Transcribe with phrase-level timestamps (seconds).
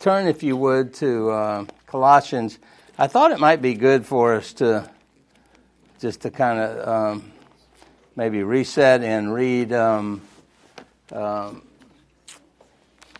[0.00, 2.58] turn, if you would, to uh, Colossians.
[2.96, 4.90] I thought it might be good for us to
[6.00, 7.32] just to kind of um,
[8.16, 10.22] maybe reset and read um,
[11.12, 11.62] um,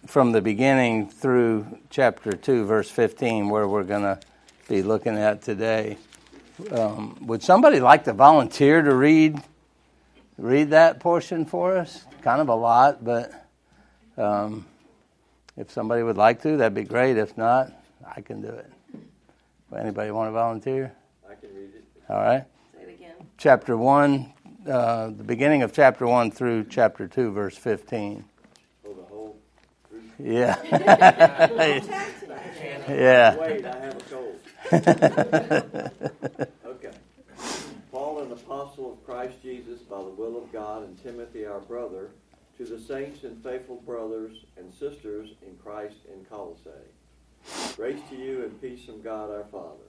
[0.06, 4.18] from the beginning through chapter 2, verse 15, where we're going to
[4.66, 5.98] be looking at today.
[6.72, 9.38] Um, would somebody like to volunteer to read
[10.38, 12.06] read that portion for us?
[12.22, 13.46] Kind of a lot, but
[14.16, 14.64] um,
[15.60, 17.18] if somebody would like to, that'd be great.
[17.18, 17.70] If not,
[18.16, 18.72] I can do it.
[19.76, 20.92] Anybody want to volunteer?
[21.30, 21.84] I can read it.
[22.08, 22.44] All right.
[22.74, 23.14] Say it again.
[23.36, 24.32] Chapter 1,
[24.66, 28.24] uh, the beginning of chapter 1 through chapter 2, verse 15.
[28.86, 29.36] Oh, the whole.
[30.18, 30.56] Yeah.
[30.64, 31.50] yeah.
[32.88, 33.36] yeah.
[33.36, 34.40] Wait, I have a cold.
[36.66, 36.90] okay.
[37.92, 42.08] Paul, an apostle of Christ Jesus by the will of God, and Timothy, our brother,
[42.60, 46.68] to the saints and faithful brothers and sisters in Christ in Colossae.
[47.74, 49.88] Grace to you and peace from God our Father.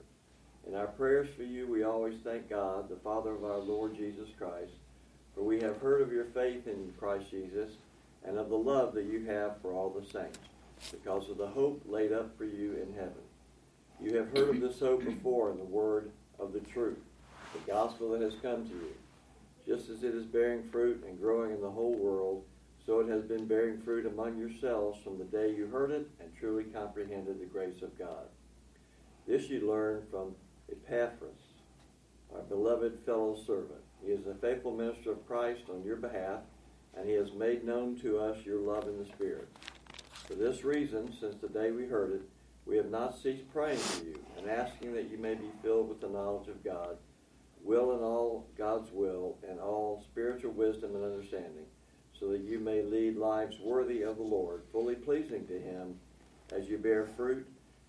[0.66, 4.30] In our prayers for you, we always thank God, the Father of our Lord Jesus
[4.38, 4.72] Christ,
[5.34, 7.72] for we have heard of your faith in Christ Jesus
[8.24, 10.38] and of the love that you have for all the saints,
[10.92, 13.12] because of the hope laid up for you in heaven.
[14.00, 16.96] You have heard of this hope before in the word of the truth,
[17.52, 18.94] the gospel that has come to you.
[19.66, 22.44] Just as it is bearing fruit and growing in the whole world,
[22.84, 26.30] so it has been bearing fruit among yourselves from the day you heard it and
[26.38, 28.26] truly comprehended the grace of God.
[29.26, 30.34] This you learned from
[30.70, 31.38] Epaphras,
[32.34, 33.80] our beloved fellow servant.
[34.04, 36.40] He is a faithful minister of Christ on your behalf,
[36.96, 39.48] and he has made known to us your love in the Spirit.
[40.26, 42.22] For this reason, since the day we heard it,
[42.66, 46.00] we have not ceased praying for you and asking that you may be filled with
[46.00, 46.96] the knowledge of God,
[47.62, 51.66] will and all God's will, and all spiritual wisdom and understanding,
[52.22, 55.98] so that you may lead lives worthy of the Lord, fully pleasing to Him,
[56.52, 57.44] as you bear fruit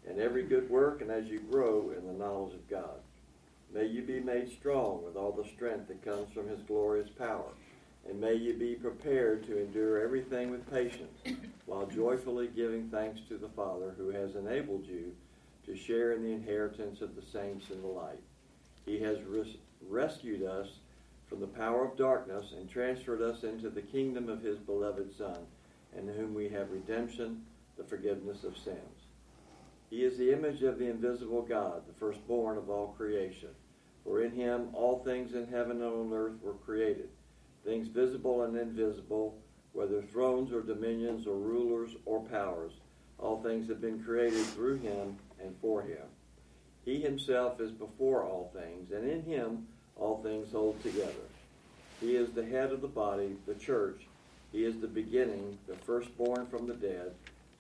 [0.09, 2.99] in every good work and as you grow in the knowledge of God.
[3.71, 7.51] May you be made strong with all the strength that comes from His glorious power
[8.07, 11.21] and may you be prepared to endure everything with patience,
[11.65, 15.13] while joyfully giving thanks to the Father who has enabled you
[15.65, 18.19] to share in the inheritance of the saints in the light.
[18.85, 19.55] He has res-
[19.87, 20.67] rescued us
[21.33, 25.39] from the power of darkness and transferred us into the kingdom of his beloved Son,
[25.97, 27.41] in whom we have redemption,
[27.75, 29.07] the forgiveness of sins.
[29.89, 33.49] He is the image of the invisible God, the firstborn of all creation.
[34.03, 37.09] For in him all things in heaven and on earth were created
[37.65, 39.35] things visible and invisible,
[39.71, 42.73] whether thrones or dominions or rulers or powers.
[43.17, 46.05] All things have been created through him and for him.
[46.85, 49.65] He himself is before all things, and in him
[49.97, 51.27] all things hold together.
[51.99, 54.01] He is the head of the body, the church.
[54.51, 57.13] He is the beginning, the firstborn from the dead,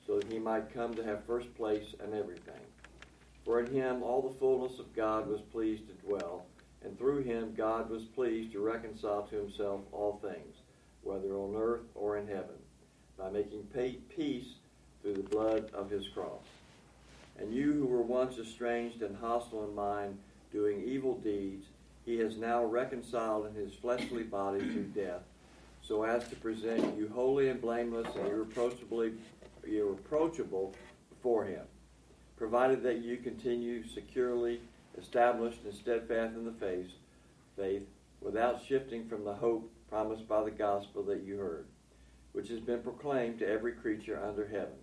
[0.05, 2.61] so that he might come to have first place in everything.
[3.45, 6.45] For in him all the fullness of God was pleased to dwell
[6.83, 10.57] and through him God was pleased to reconcile to himself all things,
[11.03, 12.59] whether on earth or in heaven,
[13.17, 13.63] by making
[14.15, 14.47] peace
[15.01, 16.43] through the blood of his cross.
[17.39, 20.17] And you who were once estranged and hostile in mind,
[20.51, 21.65] doing evil deeds,
[22.05, 25.21] he has now reconciled in his fleshly body to death,
[25.81, 29.13] so as to present you holy and blameless and irreproachably
[29.65, 30.73] irreproachable
[31.09, 31.63] before him,
[32.35, 34.59] provided that you continue securely
[34.97, 36.87] established and steadfast in the faith,
[37.55, 37.83] faith,
[38.21, 41.65] without shifting from the hope promised by the gospel that you heard,
[42.33, 44.75] which has been proclaimed to every creature under heaven.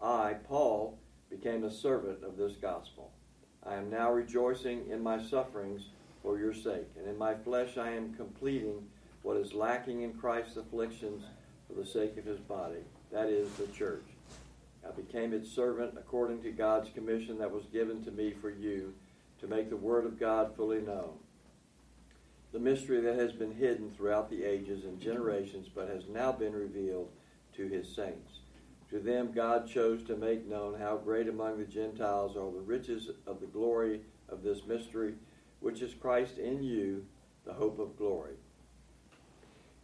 [0.00, 0.98] I, Paul,
[1.30, 3.10] became a servant of this gospel.
[3.64, 5.82] I am now rejoicing in my sufferings
[6.22, 8.86] for your sake, and in my flesh I am completing
[9.22, 11.24] what is lacking in Christ's afflictions
[11.66, 12.80] for the sake of his body,
[13.12, 14.04] that is, the church.
[14.86, 18.94] I became its servant according to God's commission that was given to me for you
[19.40, 21.18] to make the Word of God fully known.
[22.52, 26.54] The mystery that has been hidden throughout the ages and generations, but has now been
[26.54, 27.10] revealed
[27.56, 28.40] to his saints.
[28.90, 33.10] To them God chose to make known how great among the Gentiles are the riches
[33.26, 34.00] of the glory
[34.30, 35.14] of this mystery,
[35.60, 37.04] which is Christ in you,
[37.44, 38.34] the hope of glory.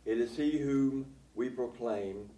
[0.05, 2.29] It is he whom we proclaim,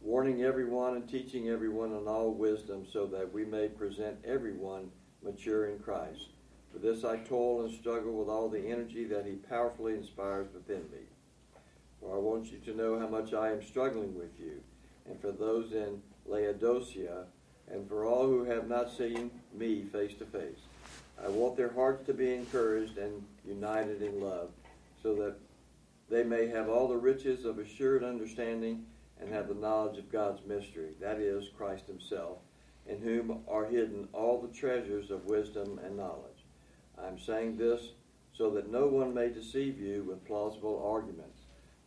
[0.00, 4.90] warning everyone and teaching everyone in all wisdom, so that we may present everyone
[5.22, 6.28] mature in Christ.
[6.72, 10.82] For this I toil and struggle with all the energy that He powerfully inspires within
[10.92, 11.06] me.
[12.00, 14.60] For I want you to know how much I am struggling with you,
[15.08, 17.24] and for those in Laodicea,
[17.68, 20.60] and for all who have not seen me face to face.
[21.22, 24.50] I want their hearts to be encouraged and united in love,
[25.02, 25.36] so that
[26.08, 28.84] they may have all the riches of assured understanding
[29.20, 32.38] and have the knowledge of God's mystery, that is, Christ Himself,
[32.86, 36.44] in whom are hidden all the treasures of wisdom and knowledge.
[37.02, 37.90] I am saying this
[38.36, 41.40] so that no one may deceive you with plausible arguments.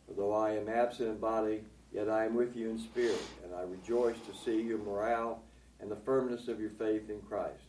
[0.06, 1.62] For though I am absent in body,
[1.92, 5.42] yet I am with you in spirit, and I rejoice to see your morale
[5.80, 7.62] and the firmness of your faith in Christ.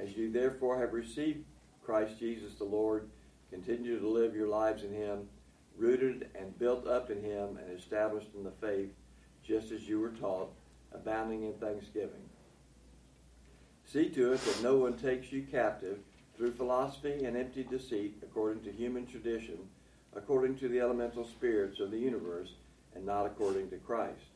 [0.00, 1.44] As you therefore have received
[1.84, 3.08] Christ Jesus the Lord,
[3.50, 5.28] continue to live your lives in him,
[5.76, 8.90] rooted and built up in him and established in the faith,
[9.44, 10.52] just as you were taught,
[10.92, 12.28] abounding in thanksgiving.
[13.84, 15.98] See to it that no one takes you captive
[16.36, 19.58] through philosophy and empty deceit, according to human tradition,
[20.14, 22.52] according to the elemental spirits of the universe,
[22.94, 24.26] and not according to Christ.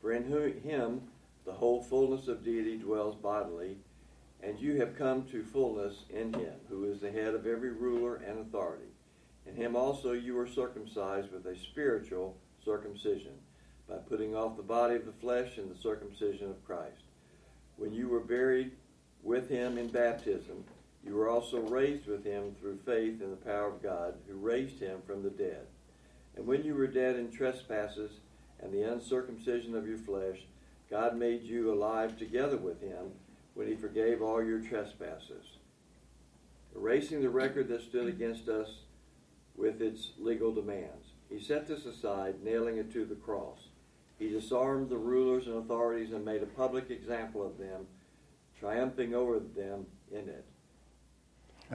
[0.00, 1.02] For in him
[1.44, 3.76] the whole fullness of deity dwells bodily,
[4.42, 8.16] and you have come to fullness in him, who is the head of every ruler
[8.16, 8.88] and authority.
[9.46, 13.32] In him also you were circumcised with a spiritual circumcision,
[13.88, 17.04] by putting off the body of the flesh and the circumcision of Christ.
[17.76, 18.72] When you were buried
[19.22, 20.64] with him in baptism,
[21.04, 24.78] you were also raised with him through faith in the power of God, who raised
[24.78, 25.66] him from the dead.
[26.36, 28.12] And when you were dead in trespasses
[28.60, 30.40] and the uncircumcision of your flesh,
[30.90, 33.12] God made you alive together with him
[33.58, 35.44] when he forgave all your trespasses,
[36.76, 38.82] erasing the record that stood against us
[39.56, 41.08] with its legal demands.
[41.28, 43.58] He set this aside, nailing it to the cross.
[44.16, 47.88] He disarmed the rulers and authorities and made a public example of them,
[48.60, 50.44] triumphing over them in it.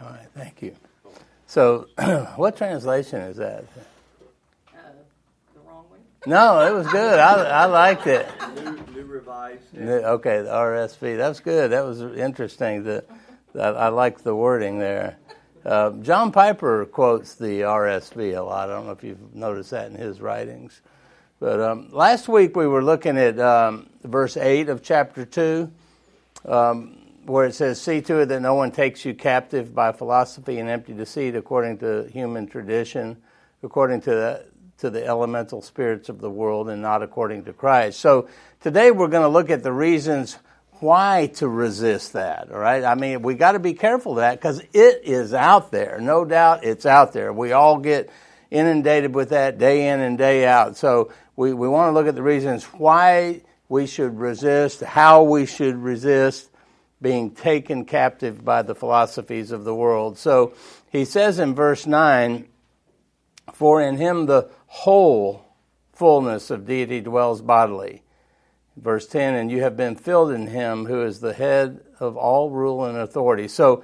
[0.02, 0.74] All right, thank you.
[1.48, 1.90] So,
[2.38, 3.66] what translation is that?
[4.70, 4.80] Uh,
[5.54, 6.00] the wrong way?
[6.26, 7.20] No, it was good.
[7.20, 8.26] I, I liked it.
[9.24, 9.78] Revised.
[9.78, 11.16] Okay, the RSV.
[11.16, 11.72] That's good.
[11.72, 12.84] That was interesting.
[12.84, 13.06] The,
[13.56, 15.18] I, I like the wording there.
[15.66, 18.70] Uh, John Piper quotes the RSV a lot.
[18.70, 20.82] I don't know if you've noticed that in his writings.
[21.40, 25.72] But um, last week we were looking at um, verse 8 of chapter 2.
[26.46, 30.60] Um, where it says, See to it that no one takes you captive by philosophy
[30.60, 33.22] and empty deceit according to human tradition,
[33.64, 34.46] according to the,
[34.80, 38.00] to the elemental spirits of the world, and not according to Christ.
[38.00, 38.28] So
[38.62, 40.38] today we're going to look at the reasons
[40.80, 42.84] why to resist that, all right?
[42.84, 46.00] I mean, we got to be careful of that because it is out there.
[46.02, 47.32] No doubt it's out there.
[47.32, 48.10] We all get
[48.52, 50.76] inundated with that day in and day out.
[50.78, 55.46] So we, we want to look at the reasons why we should resist, how we
[55.46, 56.50] should resist,
[57.02, 60.18] being taken captive by the philosophies of the world.
[60.18, 60.54] So
[60.92, 62.48] he says in verse 9,
[63.54, 65.46] For in him the whole
[65.94, 68.02] fullness of deity dwells bodily.
[68.76, 72.50] Verse 10, and you have been filled in him who is the head of all
[72.50, 73.48] rule and authority.
[73.48, 73.84] So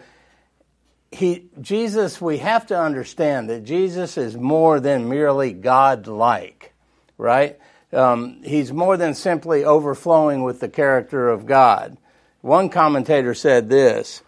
[1.11, 6.73] he, Jesus, we have to understand that Jesus is more than merely God like,
[7.19, 7.59] right?
[7.93, 11.97] Um, he's more than simply overflowing with the character of God.
[12.41, 14.23] One commentator said this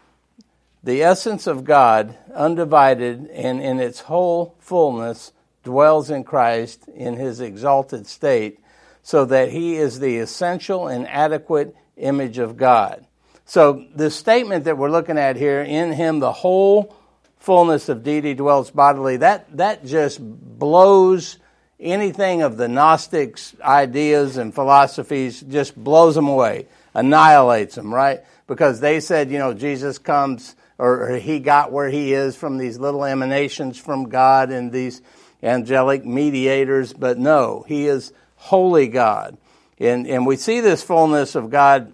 [0.84, 7.40] The essence of God, undivided and in its whole fullness, dwells in Christ in his
[7.40, 8.60] exalted state,
[9.04, 13.06] so that he is the essential and adequate image of God.
[13.46, 16.96] So, the statement that we're looking at here, in him the whole
[17.38, 21.38] fullness of deity dwells bodily, that, that just blows
[21.80, 28.22] anything of the Gnostics' ideas and philosophies, just blows them away annihilates them, right?
[28.48, 32.80] Because they said, you know, Jesus comes or, he got where he is from these
[32.80, 35.01] little emanations from God and these
[35.43, 39.38] angelic mediators, but no, he is holy God.
[39.79, 41.93] And, and we see this fullness of God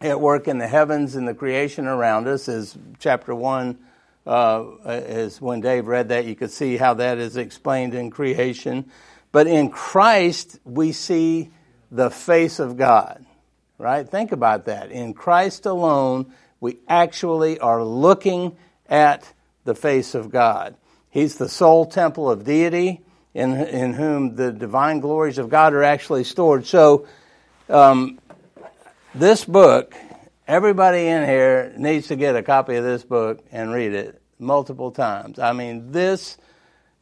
[0.00, 3.78] at work in the heavens and the creation around us, as chapter 1
[4.26, 8.90] uh, is when Dave read that, you could see how that is explained in creation.
[9.32, 11.50] But in Christ, we see
[11.90, 13.24] the face of God
[13.78, 14.08] right?
[14.08, 14.90] Think about that.
[14.90, 18.56] In Christ alone, we actually are looking
[18.88, 19.32] at
[19.64, 20.76] the face of God.
[21.16, 23.00] He's the sole temple of deity
[23.32, 26.66] in, in whom the divine glories of God are actually stored.
[26.66, 27.06] So,
[27.70, 28.18] um,
[29.14, 29.94] this book,
[30.46, 34.90] everybody in here needs to get a copy of this book and read it multiple
[34.90, 35.38] times.
[35.38, 36.36] I mean, this,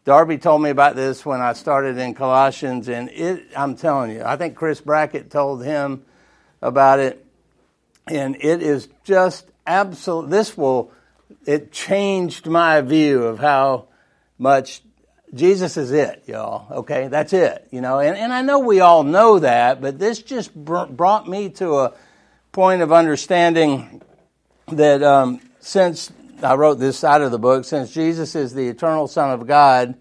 [0.04, 4.22] Darby told me about this when I started in Colossians, and it, I'm telling you,
[4.24, 6.04] I think Chris Brackett told him
[6.62, 7.26] about it.
[8.06, 10.30] And it is just absolute.
[10.30, 10.92] This will,
[11.46, 13.88] it changed my view of how
[14.38, 14.82] much
[15.32, 16.72] Jesus is it, y'all.
[16.78, 17.98] Okay, that's it, you know.
[17.98, 21.78] And, and I know we all know that, but this just br- brought me to
[21.78, 21.92] a
[22.52, 24.00] point of understanding
[24.68, 29.08] that um, since I wrote this side of the book, since Jesus is the eternal
[29.08, 29.96] Son of God,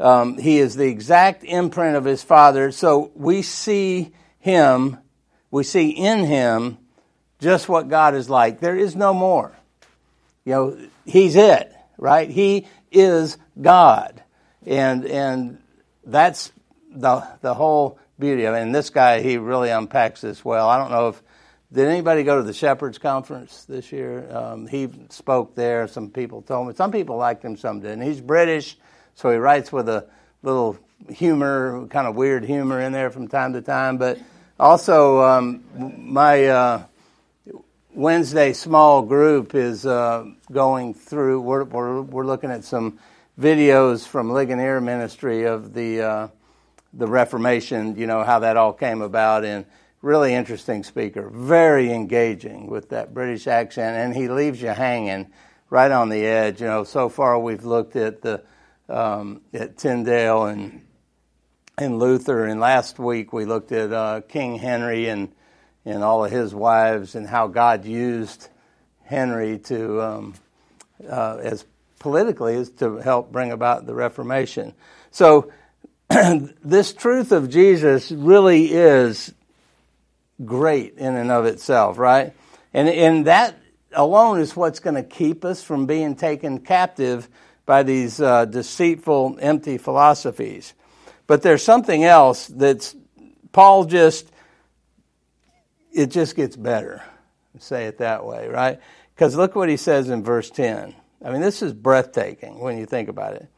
[0.00, 2.72] um, he is the exact imprint of his Father.
[2.72, 4.98] So we see him
[5.50, 6.78] we see in him
[7.40, 8.60] just what God is like.
[8.60, 9.52] There is no more.
[10.44, 12.28] You know, He's it, right?
[12.28, 14.22] He is God.
[14.64, 15.58] And, and
[16.04, 16.52] that's
[16.90, 18.54] the, the whole beauty it.
[18.54, 20.68] And this guy, he really unpacks this well.
[20.68, 21.22] I don't know if,
[21.72, 24.26] did anybody go to the Shepherds Conference this year?
[24.34, 25.88] Um, he spoke there.
[25.88, 26.74] Some people told me.
[26.74, 28.02] Some people liked him, some didn't.
[28.02, 28.76] He's British,
[29.14, 30.06] so he writes with a
[30.42, 30.78] little
[31.10, 33.98] humor, kind of weird humor in there from time to time.
[33.98, 34.18] But
[34.58, 35.64] also, um,
[35.98, 36.84] my uh,
[37.96, 41.40] Wednesday small group is uh, going through.
[41.40, 42.98] We're, we're, we're looking at some
[43.40, 46.28] videos from Ligonier Ministry of the uh,
[46.92, 47.96] the Reformation.
[47.96, 49.64] You know how that all came about, and
[50.02, 55.32] really interesting speaker, very engaging with that British accent, and he leaves you hanging
[55.70, 56.60] right on the edge.
[56.60, 58.42] You know, so far we've looked at the
[58.90, 60.82] um, at Tyndale and
[61.78, 65.32] and Luther, and last week we looked at uh, King Henry and
[65.86, 68.48] and all of his wives and how God used
[69.04, 70.34] Henry to um,
[71.08, 71.64] uh, as
[72.00, 74.74] politically as to help bring about the Reformation.
[75.12, 75.52] So
[76.10, 79.32] this truth of Jesus really is
[80.44, 82.34] great in and of itself, right?
[82.74, 83.56] And, and that
[83.92, 87.28] alone is what's going to keep us from being taken captive
[87.64, 90.74] by these uh, deceitful, empty philosophies.
[91.26, 92.94] But there's something else that's,
[93.52, 94.30] Paul just,
[95.96, 97.02] it just gets better,
[97.58, 98.78] say it that way, right?
[99.14, 100.94] Because look what he says in verse 10.
[101.24, 103.48] I mean, this is breathtaking when you think about it.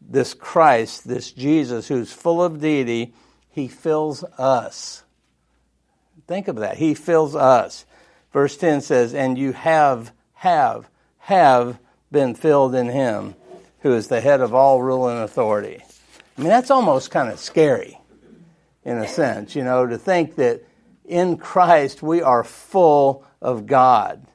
[0.00, 3.12] This Christ, this Jesus who's full of deity,
[3.50, 5.02] he fills us.
[6.28, 6.76] Think of that.
[6.76, 7.84] He fills us.
[8.32, 11.80] Verse 10 says, And you have, have, have
[12.12, 13.34] been filled in him
[13.80, 15.82] who is the head of all rule and authority.
[16.38, 17.98] I mean, that's almost kind of scary
[18.84, 20.62] in a sense, you know, to think that
[21.10, 24.26] in Christ we are full of God,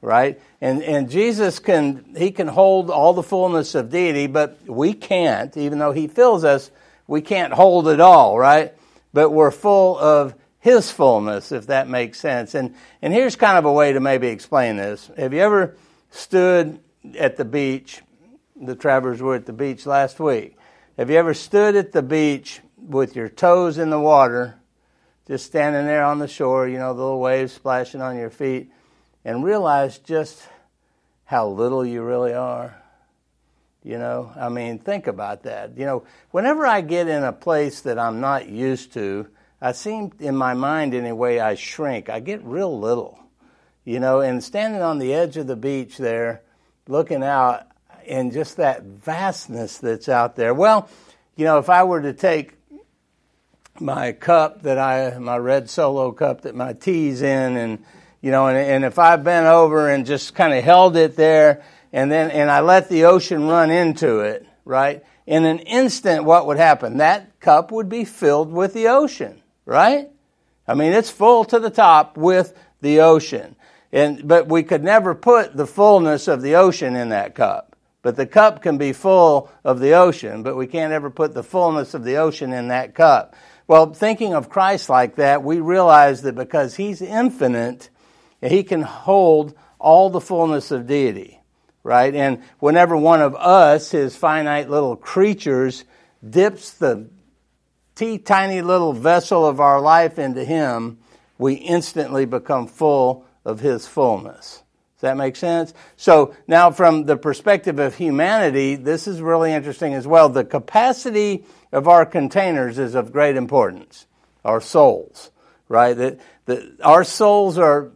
[0.00, 0.40] right?
[0.60, 5.56] And, and Jesus can, he can hold all the fullness of deity, but we can't,
[5.56, 6.70] even though he fills us,
[7.06, 8.74] we can't hold it all, right?
[9.12, 12.54] But we're full of his fullness, if that makes sense.
[12.54, 15.10] And, and here's kind of a way to maybe explain this.
[15.16, 15.76] Have you ever
[16.10, 16.80] stood
[17.18, 18.02] at the beach
[18.60, 20.56] the Travers were at the beach last week.
[20.98, 24.59] Have you ever stood at the beach with your toes in the water,
[25.30, 28.68] just standing there on the shore, you know, the little waves splashing on your feet,
[29.24, 30.42] and realize just
[31.24, 32.74] how little you really are?
[33.84, 35.78] You know, I mean, think about that.
[35.78, 39.28] You know, whenever I get in a place that I'm not used to,
[39.62, 42.10] I seem, in my mind anyway, I shrink.
[42.10, 43.16] I get real little.
[43.84, 46.42] You know, and standing on the edge of the beach there,
[46.88, 47.68] looking out,
[48.04, 50.54] and just that vastness that's out there.
[50.54, 50.88] Well,
[51.36, 52.56] you know, if I were to take
[53.80, 57.84] my cup that I, my red solo cup that my tea's in, and
[58.20, 61.62] you know, and, and if I bent over and just kind of held it there,
[61.92, 65.04] and then and I let the ocean run into it, right?
[65.26, 66.98] In an instant, what would happen?
[66.98, 70.08] That cup would be filled with the ocean, right?
[70.66, 73.56] I mean, it's full to the top with the ocean.
[73.92, 77.76] And, but we could never put the fullness of the ocean in that cup.
[78.02, 81.42] But the cup can be full of the ocean, but we can't ever put the
[81.42, 83.34] fullness of the ocean in that cup.
[83.70, 87.88] Well, thinking of Christ like that, we realize that because He's infinite,
[88.42, 91.40] He can hold all the fullness of deity,
[91.84, 92.12] right?
[92.12, 95.84] And whenever one of us, His finite little creatures,
[96.28, 97.10] dips the
[97.94, 100.98] tiny little vessel of our life into Him,
[101.38, 104.64] we instantly become full of His fullness.
[104.96, 105.74] Does that make sense?
[105.96, 110.28] So now from the perspective of humanity, this is really interesting as well.
[110.28, 114.06] The capacity of our containers is of great importance.
[114.44, 115.30] Our souls,
[115.68, 115.94] right?
[115.94, 117.92] That, that our souls are,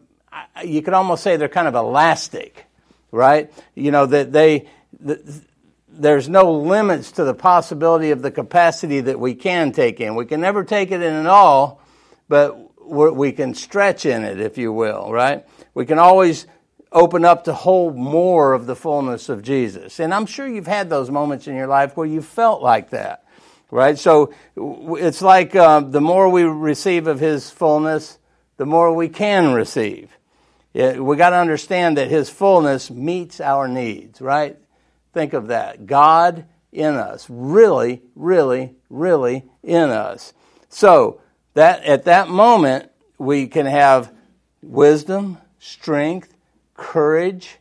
[0.64, 2.66] you could almost say they're kind of elastic,
[3.11, 3.52] right?
[3.75, 4.69] You know, that they,
[5.88, 10.14] there's no limits to the possibility of the capacity that we can take in.
[10.14, 11.81] We can never take it in at all,
[12.28, 15.47] but we can stretch in it, if you will, right?
[15.73, 16.47] We can always
[16.93, 19.99] open up to hold more of the fullness of Jesus.
[19.99, 23.24] And I'm sure you've had those moments in your life where you felt like that,
[23.71, 23.99] right?
[23.99, 28.18] So it's like uh, the more we receive of His fullness,
[28.56, 30.11] the more we can receive.
[30.75, 34.56] we got to understand that His fullness meets our needs, right?
[35.12, 35.87] Think of that.
[35.87, 40.35] God in us, really, really, really in us.
[40.68, 41.21] So
[41.54, 44.12] that at that moment we can have
[44.61, 46.35] wisdom, strength,
[46.75, 47.59] courage.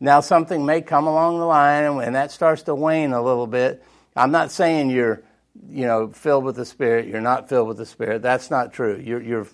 [0.00, 3.84] Now, something may come along the line, and that starts to wane a little bit.
[4.16, 5.22] I'm not saying you're,
[5.68, 7.06] you know, filled with the Spirit.
[7.06, 8.22] You're not filled with the Spirit.
[8.22, 9.00] That's not true.
[9.02, 9.46] You're, you're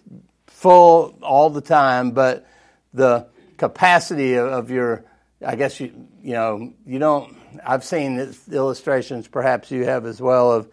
[0.46, 2.46] full all the time, but
[2.94, 5.04] the capacity of, of your,
[5.44, 10.52] I guess you, you know, you don't, I've seen illustrations, perhaps you have as well,
[10.52, 10.68] of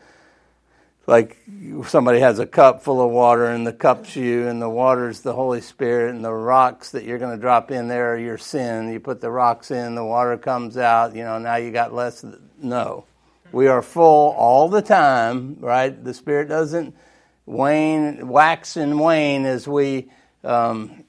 [1.06, 1.38] like
[1.88, 5.34] somebody has a cup full of water and the cup's you and the water's the
[5.34, 8.92] Holy Spirit and the rocks that you're going to drop in there are your sin.
[8.92, 12.24] You put the rocks in, the water comes out, you know, now you got less.
[12.62, 13.06] No.
[13.54, 16.04] We are full all the time, right?
[16.04, 16.96] The Spirit doesn't
[17.46, 20.10] wane, wax and wane as we
[20.44, 21.04] um,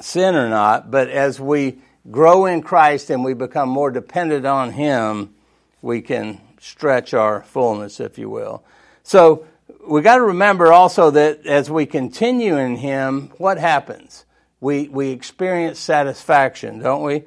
[0.00, 1.78] sin or not, but as we
[2.10, 5.34] grow in Christ and we become more dependent on Him,
[5.82, 8.64] we can stretch our fullness, if you will.
[9.04, 9.46] So
[9.86, 14.24] we got to remember also that as we continue in Him, what happens?
[14.60, 17.22] We, we experience satisfaction, don't we?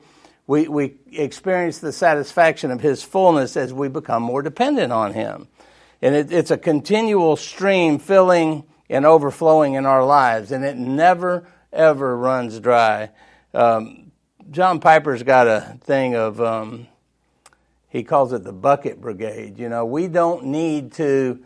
[0.48, 5.48] We, we experience the satisfaction of His fullness as we become more dependent on Him.
[6.02, 11.48] And it, it's a continual stream filling and overflowing in our lives, and it never,
[11.74, 13.10] ever runs dry.
[13.54, 14.12] Um,
[14.52, 16.88] John Piper's got a thing of, um,
[17.90, 19.58] he calls it the bucket brigade.
[19.58, 21.44] You know, we don't need to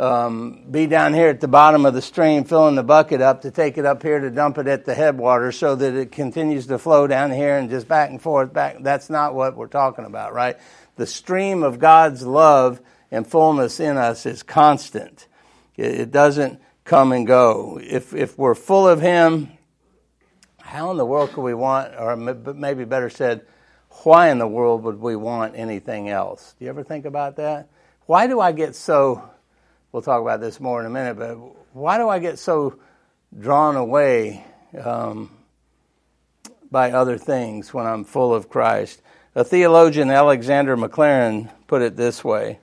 [0.00, 3.50] um, be down here at the bottom of the stream filling the bucket up to
[3.50, 6.78] take it up here to dump it at the headwater so that it continues to
[6.78, 8.78] flow down here and just back and forth back.
[8.80, 10.56] That's not what we're talking about right?
[10.96, 12.80] The stream of god's love
[13.10, 15.28] and fullness in us is constant.
[15.76, 17.78] It, it doesn't come and go.
[17.82, 19.50] If if we're full of him
[20.60, 23.42] how in the world could we want or maybe better said
[24.04, 26.54] why in the world would we want anything else?
[26.58, 27.68] Do you ever think about that?
[28.06, 29.30] Why do i get so
[29.92, 31.36] we'll talk about this more in a minute, but
[31.74, 32.78] why do I get so
[33.38, 34.44] drawn away
[34.82, 35.30] um,
[36.70, 39.02] by other things when I'm full of Christ?
[39.34, 42.58] A theologian, Alexander Maclaren, put it this way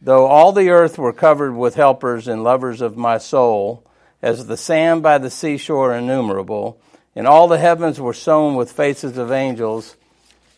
[0.00, 3.82] Though all the earth were covered with helpers and lovers of my soul,
[4.20, 6.78] as the sand by the seashore innumerable,
[7.16, 9.96] and all the heavens were sown with faces of angels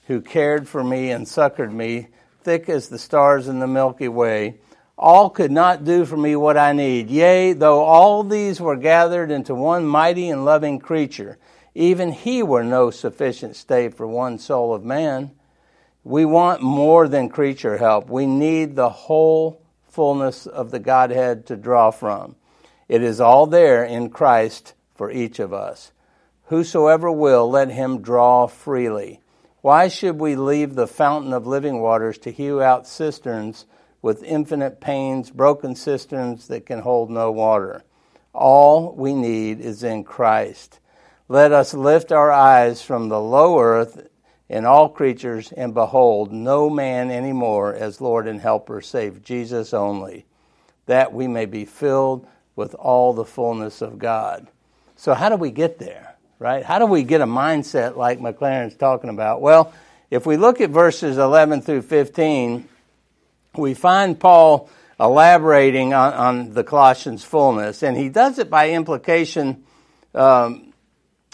[0.09, 2.09] who cared for me and succored me,
[2.43, 4.57] thick as the stars in the Milky Way,
[4.99, 7.11] all could not do for me what I need.
[7.11, 11.39] Yea, though all these were gathered into one mighty and loving creature,
[11.75, 15.33] even he were no sufficient stay for one soul of man.
[16.05, 18.09] We want more than creature help.
[18.09, 22.37] We need the whole fullness of the Godhead to draw from.
[22.89, 25.93] It is all there in Christ for each of us.
[26.45, 29.21] Whosoever will, let him draw freely.
[29.61, 33.67] Why should we leave the fountain of living waters to hew out cisterns?
[34.03, 37.83] With infinite pains, broken cisterns that can hold no water.
[38.33, 40.79] All we need is in Christ.
[41.29, 44.07] Let us lift our eyes from the low earth
[44.49, 49.75] in all creatures and behold no man any more as Lord and Helper save Jesus
[49.75, 50.27] only,
[50.87, 54.47] that we may be filled with all the fullness of God.
[54.97, 56.65] So, how do we get there, right?
[56.65, 59.41] How do we get a mindset like Maclaren's talking about?
[59.41, 59.73] Well,
[60.11, 62.69] if we look at verses 11 through 15,
[63.57, 69.65] we find Paul elaborating on, on, the Colossians' fullness, and he does it by implication
[70.15, 70.73] um,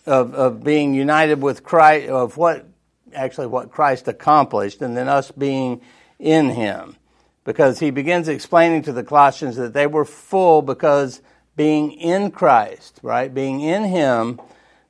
[0.07, 2.67] of, of being united with Christ, of what
[3.15, 5.81] actually what Christ accomplished, and then us being
[6.19, 6.97] in Him,
[7.45, 11.21] because he begins explaining to the Colossians that they were full because
[11.57, 14.41] being in Christ, right, being in Him,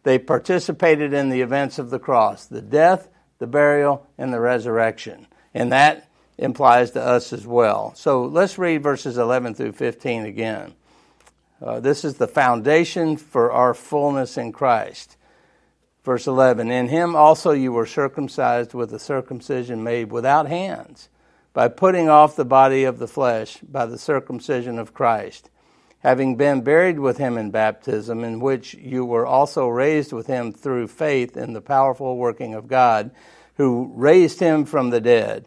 [0.04, 5.26] they participated in the events of the cross, the death, the burial, and the resurrection,
[5.54, 7.94] and that implies to us as well.
[7.94, 10.74] So let's read verses 11 through 15 again.
[11.60, 15.16] Uh, this is the foundation for our fullness in Christ.
[16.04, 21.08] Verse 11 In him also you were circumcised with a circumcision made without hands,
[21.52, 25.50] by putting off the body of the flesh by the circumcision of Christ,
[26.00, 30.52] having been buried with him in baptism, in which you were also raised with him
[30.52, 33.12] through faith in the powerful working of God,
[33.56, 35.46] who raised him from the dead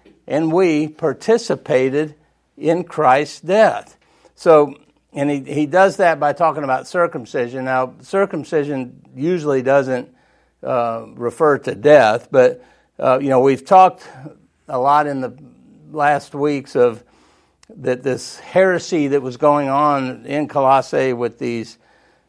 [0.31, 2.15] and we participated
[2.57, 3.97] in Christ's death.
[4.35, 4.75] So,
[5.11, 7.65] and he, he does that by talking about circumcision.
[7.65, 10.07] Now, circumcision usually doesn't
[10.63, 12.63] uh, refer to death, but,
[12.97, 14.07] uh, you know, we've talked
[14.69, 15.37] a lot in the
[15.91, 17.03] last weeks of
[17.75, 21.77] that this heresy that was going on in Colossae with these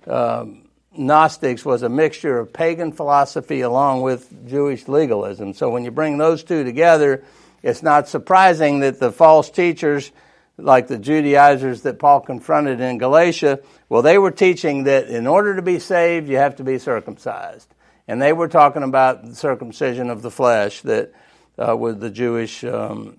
[0.08, 5.54] um, Gnostics was a mixture of pagan philosophy along with Jewish legalism.
[5.54, 7.22] So when you bring those two together,
[7.62, 10.10] it's not surprising that the false teachers,
[10.56, 15.56] like the Judaizers that Paul confronted in Galatia, well, they were teaching that in order
[15.56, 17.72] to be saved, you have to be circumcised.
[18.08, 21.12] And they were talking about the circumcision of the flesh that
[21.56, 23.18] uh, was the Jewish um,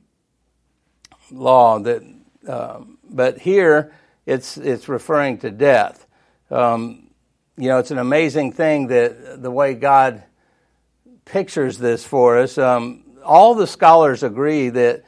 [1.31, 1.79] law.
[1.79, 2.03] That,
[2.47, 3.93] um, but here,
[4.25, 6.05] it's it's referring to death.
[6.51, 7.09] Um,
[7.57, 10.23] you know, it's an amazing thing that the way God
[11.25, 12.57] pictures this for us.
[12.57, 15.03] Um, all the scholars agree that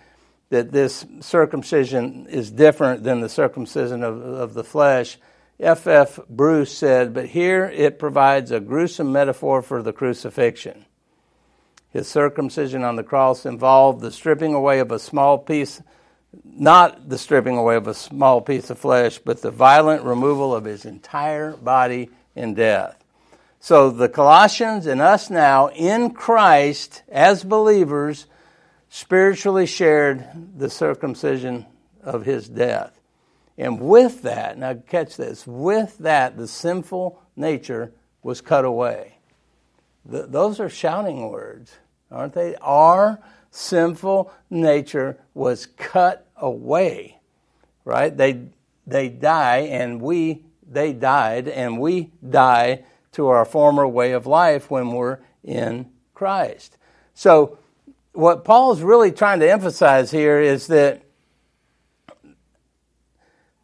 [0.50, 5.18] that this circumcision is different than the circumcision of, of the flesh.
[5.60, 5.88] F.
[5.88, 6.20] F.
[6.30, 10.86] Bruce said, but here it provides a gruesome metaphor for the crucifixion.
[11.90, 15.82] His circumcision on the cross involved the stripping away of a small piece
[16.44, 20.66] not the stripping away of a small piece of flesh, but the violent removal of
[20.66, 23.05] his entire body in death.
[23.66, 28.28] So the Colossians and us now in Christ as believers
[28.90, 30.24] spiritually shared
[30.56, 31.66] the circumcision
[32.04, 33.02] of his death.
[33.58, 39.18] And with that, now catch this, with that, the sinful nature was cut away.
[40.06, 41.76] The, those are shouting words,
[42.12, 42.56] aren't they?
[42.58, 47.18] Our sinful nature was cut away,
[47.84, 48.16] right?
[48.16, 48.42] They,
[48.86, 52.84] they die and we, they died and we die
[53.16, 56.78] to our former way of life when we're in Christ.
[57.14, 57.58] So,
[58.12, 61.02] what Paul's really trying to emphasize here is that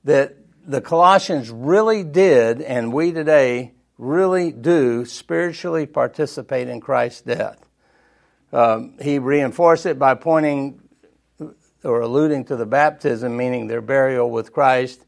[0.04, 0.36] that
[0.66, 7.60] the Colossians really did, and we today really do, spiritually participate in Christ's death.
[8.54, 10.82] Um, he reinforced it by pointing
[11.84, 15.06] or alluding to the baptism, meaning their burial with Christ,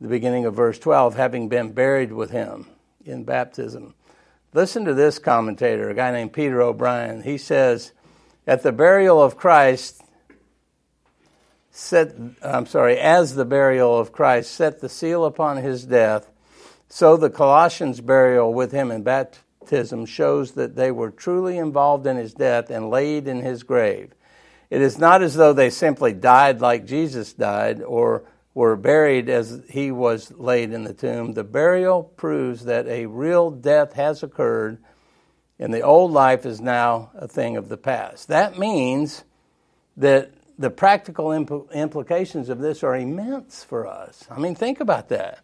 [0.00, 2.66] the beginning of verse 12, having been buried with him
[3.06, 3.94] in baptism.
[4.52, 7.22] Listen to this commentator, a guy named Peter O'Brien.
[7.22, 7.92] He says,
[8.46, 10.02] At the burial of Christ,
[11.70, 16.30] set, I'm sorry, as the burial of Christ set the seal upon his death,
[16.88, 22.16] so the Colossians' burial with him in baptism shows that they were truly involved in
[22.16, 24.14] his death and laid in his grave.
[24.70, 28.24] It is not as though they simply died like Jesus died or
[28.56, 31.34] were buried as he was laid in the tomb.
[31.34, 34.78] The burial proves that a real death has occurred
[35.58, 38.28] and the old life is now a thing of the past.
[38.28, 39.24] That means
[39.98, 44.24] that the practical impl- implications of this are immense for us.
[44.30, 45.40] I mean, think about that.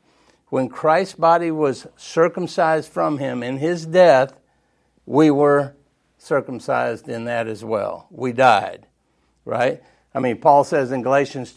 [0.49, 4.33] When Christ's body was circumcised from him in his death,
[5.05, 5.75] we were
[6.17, 8.07] circumcised in that as well.
[8.11, 8.87] We died
[9.45, 9.83] right?
[10.15, 11.53] I mean, Paul says in Galatians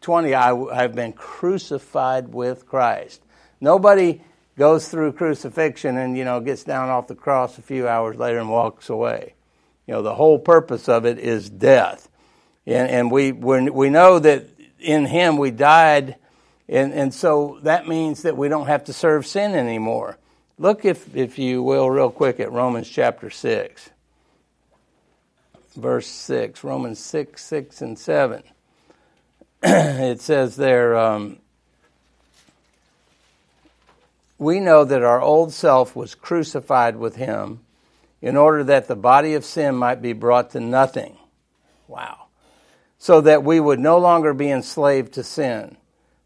[0.00, 3.22] 2:20, I have been crucified with Christ.
[3.60, 4.22] Nobody
[4.56, 8.38] goes through crucifixion and you know gets down off the cross a few hours later
[8.38, 9.34] and walks away.
[9.86, 12.08] You know, the whole purpose of it is death,
[12.66, 14.46] and, and we we know that
[14.78, 16.16] in Him we died,
[16.68, 20.16] and and so that means that we don't have to serve sin anymore.
[20.58, 23.90] Look, if if you will, real quick at Romans chapter six
[25.76, 28.42] verse 6, Romans 6, 6, and 7.
[29.62, 31.38] it says there, um,
[34.38, 37.60] we know that our old self was crucified with him
[38.22, 41.18] in order that the body of sin might be brought to nothing.
[41.88, 42.26] Wow.
[42.98, 45.76] So that we would no longer be enslaved to sin.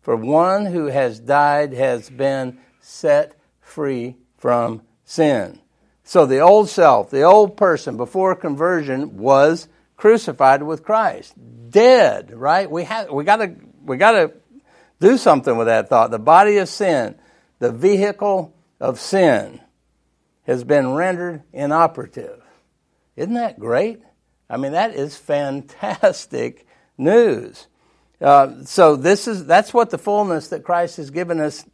[0.01, 5.61] For one who has died has been set free from sin.
[6.05, 11.35] So the old self, the old person before conversion was crucified with Christ.
[11.71, 12.71] Dead, right?
[12.71, 13.55] We have we gotta
[13.85, 14.33] we gotta
[15.01, 16.11] do something with that thought.
[16.11, 17.17] The body of sin,
[17.59, 19.61] the vehicle of sin,
[20.47, 22.43] has been rendered inoperative.
[23.17, 24.03] Isn't that great?
[24.49, 26.67] I mean, that is fantastic
[26.99, 27.67] news.
[28.21, 31.65] Uh, so this is that's what the fullness that Christ has given us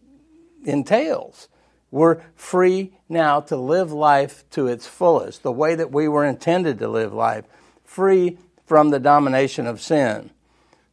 [0.65, 1.49] entails.
[1.91, 6.79] We're free now to live life to its fullest, the way that we were intended
[6.79, 7.45] to live life,
[7.91, 10.31] free from the domination of sin.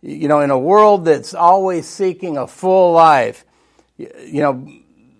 [0.02, 3.46] You know, in a world that's always seeking a full life,
[3.98, 4.68] you know,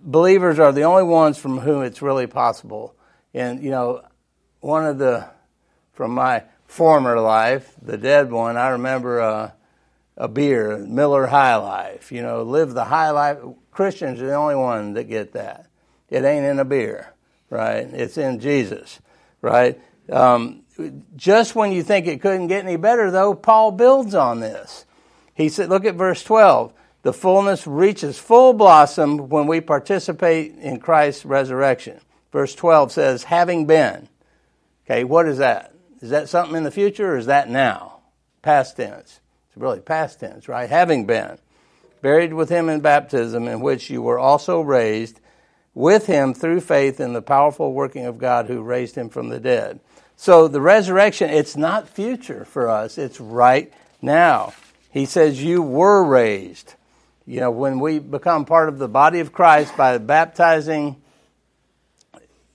[0.02, 2.96] believers are the only ones from whom it's really possible.
[3.32, 4.02] And, you know,
[4.58, 5.30] one of the,
[5.92, 9.50] from my former life, the dead one, I remember uh,
[10.16, 12.10] a beer, Miller High Life.
[12.10, 13.38] You know, live the high life.
[13.70, 15.66] Christians are the only one that get that.
[16.10, 17.14] It ain't in a beer,
[17.50, 17.86] right?
[17.92, 18.98] It's in Jesus,
[19.42, 19.80] right?
[20.10, 20.64] Um,
[21.16, 24.84] just when you think it couldn't get any better, though, Paul builds on this.
[25.34, 26.72] He said, look at verse 12.
[27.02, 32.00] The fullness reaches full blossom when we participate in Christ's resurrection.
[32.32, 34.08] Verse 12 says, having been.
[34.84, 35.74] Okay, what is that?
[36.00, 38.00] Is that something in the future or is that now?
[38.42, 39.20] Past tense.
[39.48, 40.68] It's really past tense, right?
[40.68, 41.38] Having been
[42.00, 45.20] buried with him in baptism, in which you were also raised
[45.74, 49.40] with him through faith in the powerful working of God who raised him from the
[49.40, 49.80] dead.
[50.20, 54.52] So the resurrection, it's not future for us, it's right now.
[54.90, 56.74] He says, You were raised.
[57.24, 61.00] You know, when we become part of the body of Christ by baptizing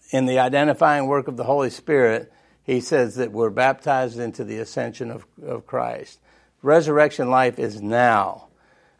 [0.09, 2.33] in the identifying work of the Holy Spirit,
[2.65, 6.19] he says that we're baptized into the ascension of, of Christ.
[6.61, 8.47] Resurrection life is now.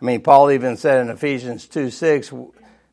[0.02, 2.32] I mean, Paul even said in Ephesians 2 6,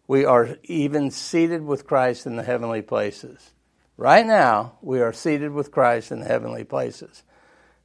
[0.09, 3.53] we are even seated with Christ in the heavenly places.
[4.01, 7.23] Right now, we are seated with Christ in the heavenly places.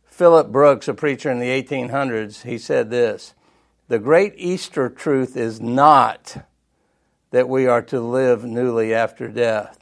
[0.06, 3.34] Phillips Brooks, a preacher in the 1800s, he said this
[3.90, 6.46] The great Easter truth is not
[7.32, 9.78] that we are to live newly after death.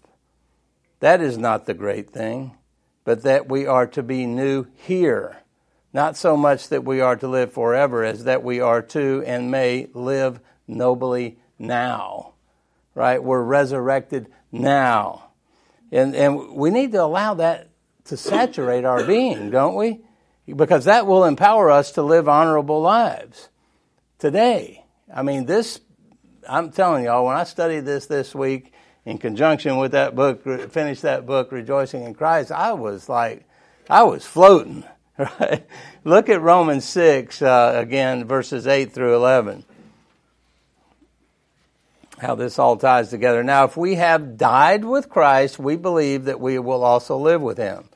[1.02, 2.58] That is not the great thing,
[3.04, 5.44] but that we are to be new here
[5.94, 9.52] not so much that we are to live forever as that we are to and
[9.52, 12.34] may live nobly now.
[12.96, 13.24] Right?
[13.24, 15.30] We're resurrected now.
[15.94, 17.70] And, and we need to allow that
[18.06, 20.02] to saturate our being, don't we?
[20.48, 23.50] Because that will empower us to live honorable lives
[24.18, 24.84] today.
[25.14, 25.80] I mean, this,
[26.50, 28.74] I'm telling y'all, when I studied this this week
[29.06, 33.46] in conjunction with that book, finished that book, Rejoicing in Christ, I was like,
[33.88, 34.84] I was floating.
[35.16, 35.68] Right?
[36.04, 39.64] Look at Romans 6, uh, again, verses 8 through 11.
[42.24, 43.44] How this all ties together.
[43.44, 47.58] Now, if we have died with Christ, we believe that we will also live with
[47.58, 47.90] him.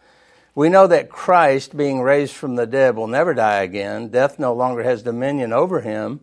[0.54, 4.10] We know that Christ, being raised from the dead, will never die again.
[4.10, 6.20] Death no longer has dominion over him.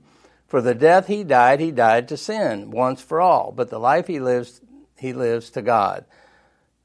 [0.47, 3.53] For the death he died, he died to sin once for all.
[3.53, 4.61] But the life he lives,
[4.99, 6.05] he lives to God.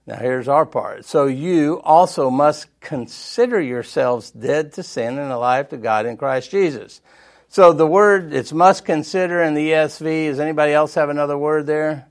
[0.08, 1.04] Now, here's our part.
[1.04, 6.50] So you also must consider yourselves dead to sin and alive to God in Christ
[6.50, 7.02] Jesus.
[7.52, 10.28] So the word, it's must consider in the ESV.
[10.28, 12.08] Does anybody else have another word there?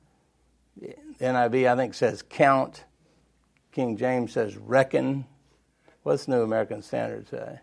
[1.20, 2.84] NIV, I think, says count.
[3.70, 5.24] King James says reckon.
[6.02, 7.60] What's New American Standard say?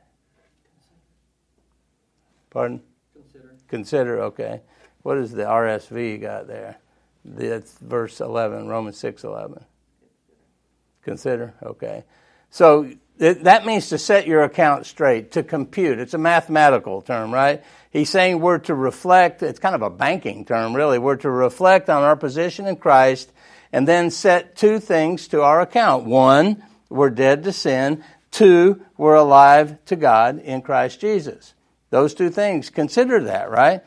[2.50, 2.82] Pardon?
[3.14, 3.56] Consider.
[3.68, 4.62] Consider, okay.
[5.02, 6.78] What is the RSV got there?
[7.26, 9.66] That's verse 11, Romans 6 11.
[11.04, 12.06] Consider, okay.
[12.50, 16.00] So that means to set your account straight, to compute.
[16.00, 17.64] It's a mathematical term, right?
[17.90, 21.00] He's saying we're to reflect, it's kind of a banking term, really.
[21.00, 23.32] We're to reflect on our position in Christ
[23.72, 26.06] and then set two things to our account.
[26.06, 28.04] One, we're dead to sin.
[28.32, 31.54] Two, we're alive to God in Christ Jesus.
[31.90, 33.82] Those two things, consider that, right?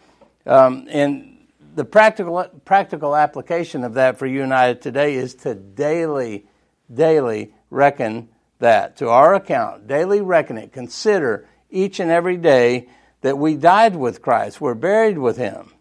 [0.46, 5.54] Um, and the practical, practical application of that for you and I today is to
[5.54, 6.46] daily
[6.92, 9.86] daily reckon that to our account.
[9.86, 10.72] Daily reckon it.
[10.72, 12.88] Consider each and every day
[13.20, 15.72] that we died with Christ, we're buried with Him,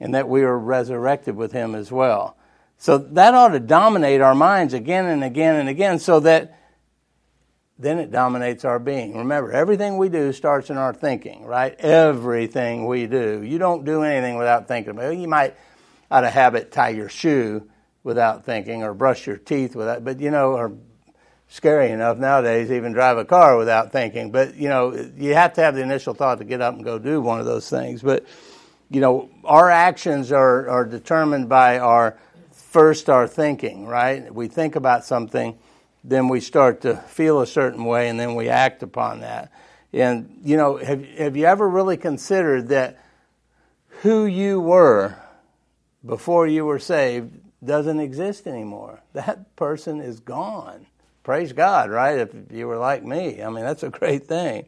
[0.00, 2.36] and that we are resurrected with Him as well.
[2.78, 6.58] So that ought to dominate our minds again and again and again so that
[7.78, 9.16] then it dominates our being.
[9.16, 11.74] Remember, everything we do starts in our thinking, right?
[11.78, 13.42] Everything we do.
[13.42, 15.18] You don't do anything without thinking about it.
[15.18, 15.54] You might,
[16.10, 17.68] out of habit, tie your shoe
[18.02, 20.72] without thinking or brush your teeth without, but you know, or
[21.48, 24.30] scary enough nowadays, even drive a car without thinking.
[24.30, 26.98] But you know, you have to have the initial thought to get up and go
[26.98, 28.02] do one of those things.
[28.02, 28.26] But
[28.90, 32.16] you know, our actions are, are determined by our
[32.52, 34.32] first our thinking, right?
[34.32, 35.58] We think about something,
[36.04, 39.50] then we start to feel a certain way, and then we act upon that.
[39.92, 43.02] And you know, have have you ever really considered that
[44.02, 45.16] who you were
[46.04, 49.02] before you were saved doesn't exist anymore.
[49.14, 50.86] That person is gone.
[51.26, 52.20] Praise God, right?
[52.20, 54.64] If you were like me, I mean, that's a great thing.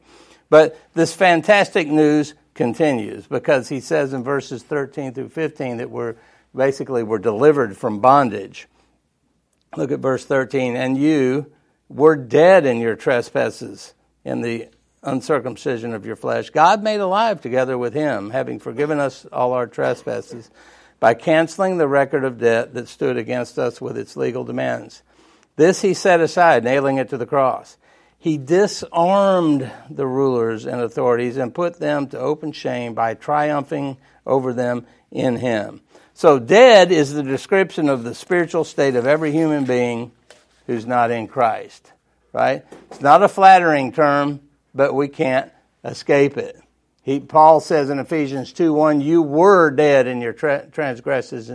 [0.51, 6.17] But this fantastic news continues because he says in verses 13 through 15 that we're
[6.53, 8.67] basically we're delivered from bondage.
[9.77, 10.75] Look at verse 13.
[10.75, 11.53] And you
[11.89, 13.95] were dead in your trespasses
[14.25, 14.67] in the
[15.05, 16.51] uncircumcision of your flesh.
[16.51, 20.51] God made alive together with him, having forgiven us all our trespasses
[20.99, 25.05] by canceling the record of debt that stood against us with its legal demands.
[25.59, 27.79] This he set aside, nailing it to the cross.
[28.17, 34.53] He disarmed the rulers and authorities and put them to open shame by triumphing over
[34.53, 35.81] them in him.
[36.15, 40.13] So, dead is the description of the spiritual state of every human being
[40.69, 41.93] who's not in Christ,
[42.33, 42.65] right?
[42.93, 44.39] It's not a flattering term,
[44.77, 45.51] but we can't
[45.85, 46.57] escape it.
[47.03, 51.51] He, Paul says in Ephesians 2 1, you were dead in your tra- transgressions,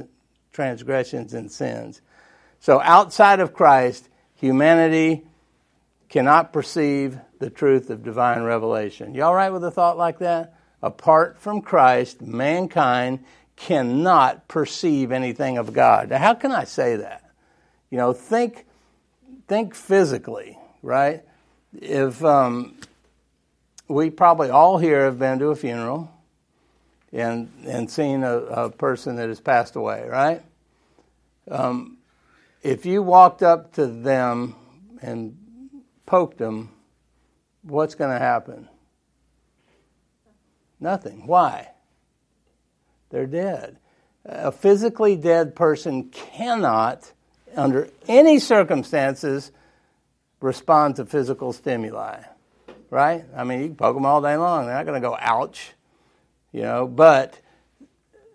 [0.51, 2.01] transgressions and sins.
[2.63, 5.23] So outside of Christ, humanity
[6.07, 9.13] cannot perceive the truth of divine revelation.
[9.13, 10.55] You all right with a thought like that?
[10.81, 13.25] Apart from Christ, mankind
[13.57, 16.09] cannot perceive anything of God.
[16.09, 17.29] Now, how can I say that?
[17.89, 18.65] You know, think,
[19.49, 21.21] think physically, right?
[21.73, 22.77] If um,
[23.89, 26.09] we probably all here have been to a funeral
[27.11, 30.41] and and seen a, a person that has passed away, right?
[31.51, 31.97] Um,
[32.63, 34.55] if you walked up to them
[35.01, 35.37] and
[36.05, 36.71] poked them,
[37.61, 38.69] what's going to happen?
[40.79, 41.27] Nothing.
[41.27, 41.69] Why?
[43.09, 43.77] They're dead.
[44.25, 47.11] A physically dead person cannot,
[47.55, 49.51] under any circumstances,
[50.39, 52.23] respond to physical stimuli.
[52.89, 53.25] Right?
[53.35, 54.65] I mean, you can poke them all day long.
[54.65, 55.73] They're not going to go, ouch.
[56.53, 57.39] You know, but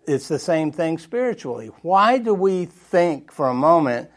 [0.06, 1.70] it's the same thing spiritually.
[1.82, 4.10] Why do we think for a moment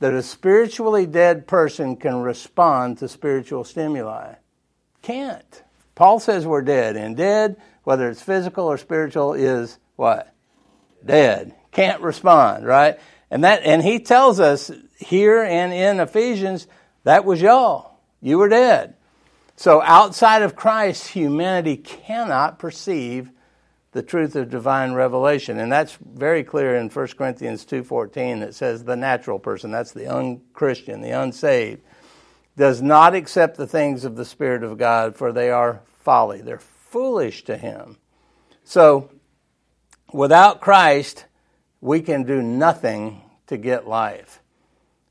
[0.00, 4.34] that a spiritually dead person can respond to spiritual stimuli?
[5.02, 5.62] Can't.
[5.94, 10.32] Paul says we're dead, and dead, whether it's physical or spiritual, is what?
[11.04, 11.54] Dead.
[11.72, 12.98] Can't respond, right?
[13.30, 16.66] And that and he tells us here and in Ephesians,
[17.04, 17.98] that was y'all.
[18.20, 18.94] You were dead.
[19.56, 23.30] So outside of Christ, humanity cannot perceive
[23.98, 25.58] the truth of divine revelation.
[25.58, 30.06] And that's very clear in 1 Corinthians 2:14 that says the natural person, that's the
[30.06, 31.82] unchristian, the unsaved,
[32.56, 36.40] does not accept the things of the spirit of God for they are folly.
[36.40, 37.96] They're foolish to him.
[38.62, 39.10] So
[40.12, 41.24] without Christ,
[41.80, 44.40] we can do nothing to get life.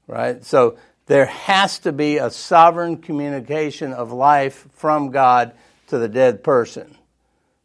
[0.08, 0.46] Right?
[0.46, 5.52] So there has to be a sovereign communication of life from God
[5.88, 6.98] to the dead person.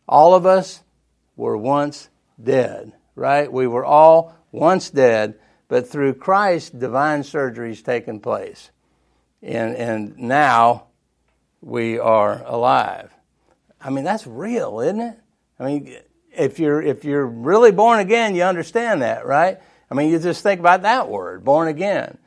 [0.08, 0.82] All of us
[1.36, 2.08] were once
[2.42, 3.52] dead, right?
[3.52, 8.70] We were all once dead, but through Christ, divine surgery's taken place.
[9.42, 10.88] And, and now
[11.60, 13.12] we are alive.
[13.80, 15.18] I mean, that's real, isn't it?
[15.58, 15.96] I mean,
[16.36, 19.58] if you're, if you're really born again, you understand that, right?
[19.90, 22.18] I mean, you just think about that word, born again.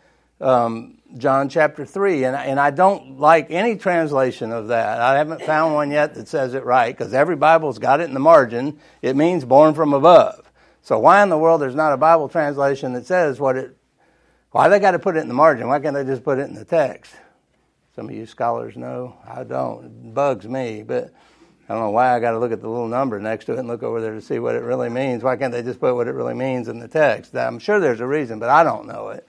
[0.41, 2.25] Um, John chapter 3.
[2.25, 5.01] And, and I don't like any translation of that.
[5.01, 8.13] I haven't found one yet that says it right because every Bible's got it in
[8.13, 8.80] the margin.
[9.01, 10.51] It means born from above.
[10.82, 13.75] So why in the world there's not a Bible translation that says what it,
[14.51, 15.67] why they got to put it in the margin?
[15.67, 17.13] Why can't they just put it in the text?
[17.95, 19.15] Some of you scholars know.
[19.28, 19.86] I don't.
[19.86, 21.13] It bugs me, but
[21.67, 23.60] I don't know why I got to look at the little number next to it
[23.60, 25.23] and look over there to see what it really means.
[25.23, 27.36] Why can't they just put what it really means in the text?
[27.36, 29.28] I'm sure there's a reason, but I don't know it.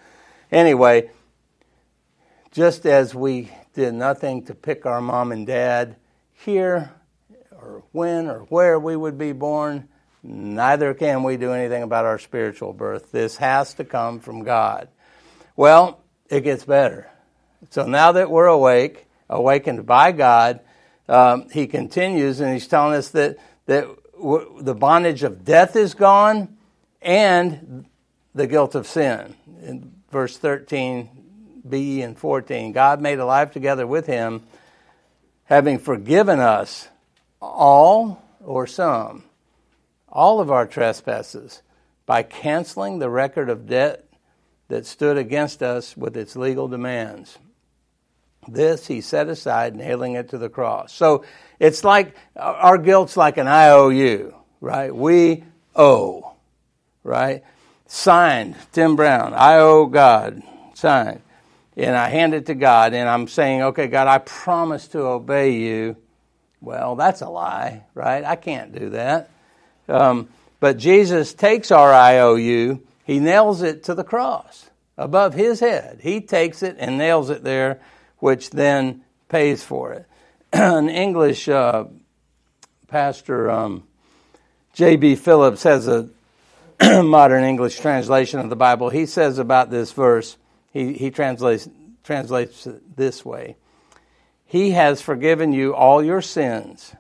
[0.53, 1.11] Anyway,
[2.57, 5.95] just as we did nothing to pick our mom and dad
[6.33, 6.91] here
[7.53, 9.87] or when or where we would be born,
[10.23, 13.13] neither can we do anything about our spiritual birth.
[13.13, 14.89] This has to come from God.
[15.55, 17.11] Well, it gets better.
[17.69, 20.61] So now that we're awake, awakened by God,
[21.11, 25.93] um, he continues and he's telling us that, that w- the bondage of death is
[25.93, 26.57] gone
[27.03, 27.85] and
[28.35, 29.35] the guilt of sin.
[29.63, 31.16] In verse 13,
[31.69, 32.73] B and 14.
[32.73, 34.43] God made a life together with him,
[35.45, 36.89] having forgiven us
[37.41, 39.25] all or some,
[40.09, 41.63] all of our trespasses,
[42.07, 44.05] by canceling the record of debt
[44.69, 47.39] that stood against us with its legal demands.
[48.49, 50.93] This he set aside, nailing it to the cross.
[50.93, 51.25] So
[51.59, 54.95] it's like our guilt's like an IOU, right?
[54.95, 55.43] We
[55.75, 56.35] owe,
[57.03, 57.43] right?
[57.87, 60.43] Signed, Tim Brown, I owe God,
[60.75, 61.23] signed
[61.77, 65.53] and I hand it to God and I'm saying, okay, God, I promise to obey
[65.59, 65.97] you.
[66.61, 68.25] Well, that's a lie, right?
[68.25, 69.31] I can't do that.
[69.89, 76.01] Um, but Jesus takes our IOU, he nails it to the cross above his head.
[76.03, 77.81] He takes it and nails it there,
[78.19, 80.07] which then pays for it.
[80.53, 81.85] An English uh,
[82.89, 83.85] pastor, um,
[84.73, 85.17] J.B.
[85.17, 86.09] Phillips, has a
[87.03, 88.89] modern English translation of the Bible.
[88.89, 90.37] He says about this verse,
[90.77, 91.69] he, he translates,
[92.05, 93.57] translates it this way
[94.45, 96.95] He has forgiven you all your sins.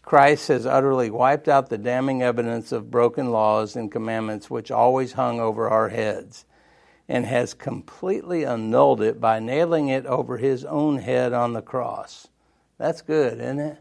[0.00, 5.12] Christ has utterly wiped out the damning evidence of broken laws and commandments which always
[5.12, 6.44] hung over our heads,
[7.08, 12.28] and has completely annulled it by nailing it over his own head on the cross.
[12.78, 13.78] That's good, isn't it?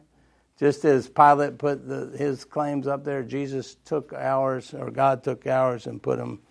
[0.60, 5.48] Just as Pilate put the, his claims up there, Jesus took ours, or God took
[5.48, 6.42] ours and put them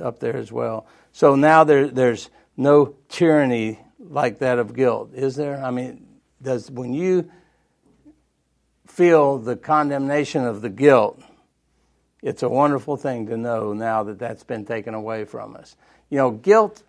[0.00, 0.86] up there as well.
[1.18, 5.60] So now there, there's no tyranny like that of guilt, is there?
[5.60, 6.06] I mean,
[6.40, 7.28] does when you
[8.86, 11.20] feel the condemnation of the guilt,
[12.22, 15.74] it's a wonderful thing to know now that that's been taken away from us.
[16.08, 16.84] You know, guilt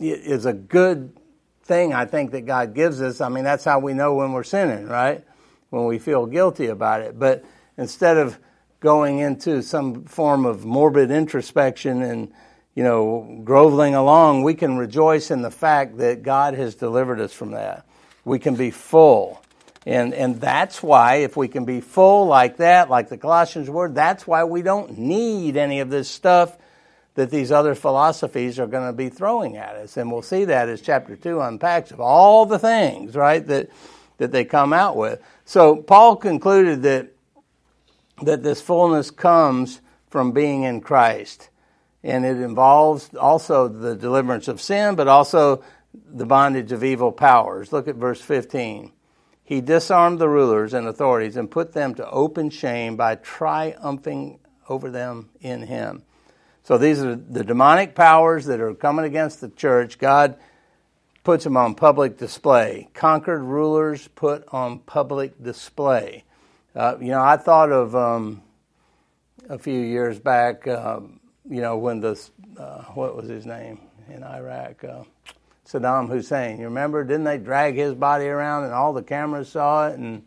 [0.00, 1.16] is a good
[1.62, 3.20] thing I think that God gives us.
[3.20, 5.24] I mean, that's how we know when we're sinning, right?
[5.70, 7.20] When we feel guilty about it.
[7.20, 7.44] But
[7.78, 8.36] instead of
[8.80, 12.32] going into some form of morbid introspection and,
[12.74, 17.32] you know, groveling along, we can rejoice in the fact that God has delivered us
[17.32, 17.86] from that.
[18.24, 19.40] We can be full.
[19.86, 23.90] And, and that's why, if we can be full like that, like the Colossians were,
[23.90, 26.56] that's why we don't need any of this stuff
[27.14, 29.96] that these other philosophies are going to be throwing at us.
[29.96, 33.70] And we'll see that as chapter 2 unpacks of all the things, right, that,
[34.18, 35.22] that they come out with.
[35.44, 37.12] So Paul concluded that,
[38.22, 41.50] that this fullness comes from being in Christ.
[42.04, 47.72] And it involves also the deliverance of sin, but also the bondage of evil powers.
[47.72, 48.92] Look at verse 15.
[49.42, 54.38] He disarmed the rulers and authorities and put them to open shame by triumphing
[54.68, 56.02] over them in him.
[56.62, 59.98] So these are the demonic powers that are coming against the church.
[59.98, 60.36] God
[61.22, 62.88] puts them on public display.
[62.94, 66.24] Conquered rulers put on public display.
[66.74, 68.42] Uh, you know, I thought of um,
[69.48, 72.20] a few years back, um, you know, when the,
[72.58, 74.84] uh, what was his name in Iraq?
[74.84, 75.04] Uh,
[75.66, 76.58] Saddam Hussein.
[76.58, 77.04] You remember?
[77.04, 79.98] Didn't they drag his body around and all the cameras saw it?
[79.98, 80.24] And,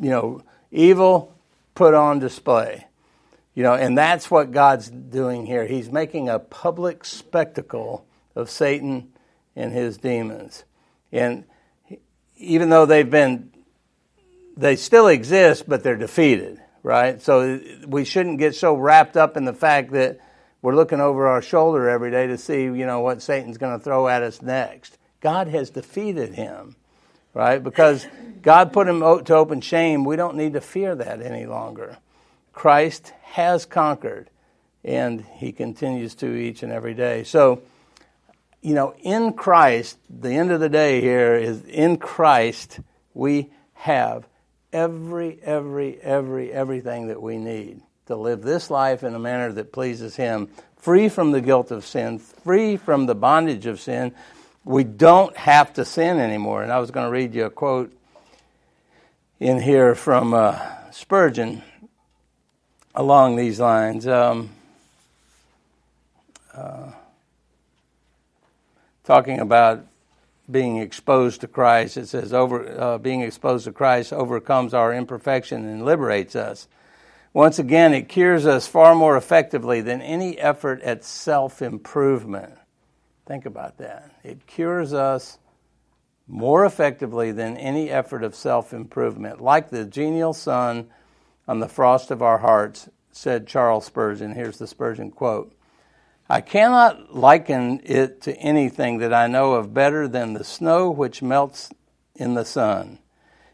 [0.00, 1.34] you know, evil
[1.74, 2.86] put on display.
[3.54, 5.66] You know, and that's what God's doing here.
[5.66, 8.06] He's making a public spectacle
[8.36, 9.12] of Satan
[9.56, 10.64] and his demons.
[11.10, 11.44] And
[12.36, 13.50] even though they've been,
[14.56, 17.20] they still exist, but they're defeated, right?
[17.20, 20.20] So we shouldn't get so wrapped up in the fact that
[20.62, 23.84] we're looking over our shoulder every day to see, you know, what Satan's going to
[23.84, 24.98] throw at us next.
[25.20, 26.76] God has defeated him,
[27.34, 27.62] right?
[27.62, 28.06] Because
[28.42, 30.04] God put him to open shame.
[30.04, 31.98] We don't need to fear that any longer.
[32.52, 34.30] Christ has conquered,
[34.84, 37.24] and he continues to each and every day.
[37.24, 37.62] So,
[38.60, 42.80] you know, in Christ, the end of the day here is in Christ,
[43.14, 44.26] we have
[44.72, 49.72] every, every, every, everything that we need to live this life in a manner that
[49.72, 54.14] pleases Him, free from the guilt of sin, free from the bondage of sin.
[54.64, 56.62] We don't have to sin anymore.
[56.62, 57.92] And I was going to read you a quote
[59.40, 60.58] in here from uh,
[60.90, 61.62] Spurgeon
[62.94, 64.06] along these lines.
[64.06, 64.50] Um,
[66.54, 66.90] uh,
[69.04, 69.86] talking about
[70.50, 75.66] being exposed to Christ, it says, "Over uh, being exposed to Christ overcomes our imperfection
[75.66, 76.68] and liberates us."
[77.34, 82.54] Once again, it cures us far more effectively than any effort at self improvement.
[83.26, 84.10] Think about that.
[84.24, 85.38] It cures us
[86.26, 89.40] more effectively than any effort of self improvement.
[89.40, 90.88] Like the genial sun
[91.46, 94.34] on the frost of our hearts, said Charles Spurgeon.
[94.34, 95.52] Here's the Spurgeon quote
[96.30, 101.22] I cannot liken it to anything that I know of better than the snow which
[101.22, 101.70] melts
[102.14, 102.98] in the sun.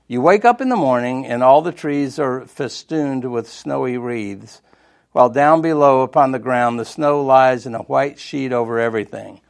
[0.08, 4.60] You wake up in the morning, and all the trees are festooned with snowy wreaths,
[5.12, 9.40] while down below upon the ground the snow lies in a white sheet over everything.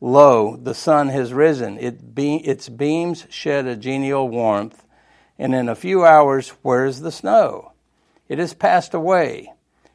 [0.00, 1.78] Lo, the sun has risen.
[1.78, 4.84] It be, its beams shed a genial warmth,
[5.38, 7.72] and in a few hours, where is the snow?
[8.28, 9.52] It has passed away.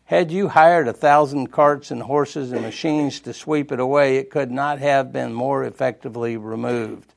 [0.08, 4.30] Had you hired a thousand carts and horses and machines to sweep it away, it
[4.30, 7.14] could not have been more effectively removed.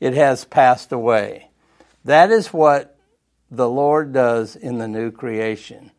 [0.00, 1.50] It has passed away.
[2.02, 2.96] That is what
[3.50, 5.90] the Lord does in the new creation.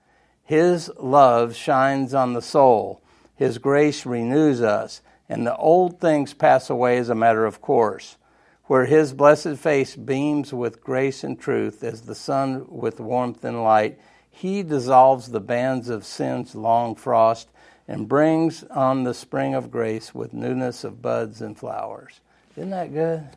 [0.44, 3.04] His love shines on the soul,
[3.36, 8.18] His grace renews us, and the old things pass away as a matter of course.
[8.64, 13.62] Where His blessed face beams with grace and truth as the sun with warmth and
[13.62, 14.00] light,
[14.42, 17.48] he dissolves the bands of sin's long frost
[17.88, 22.22] and brings on the spring of grace with newness of buds and flowers.
[22.58, 23.30] Isn't that good?